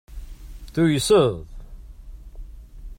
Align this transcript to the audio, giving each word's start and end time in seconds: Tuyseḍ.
Tuyseḍ. 0.73 1.35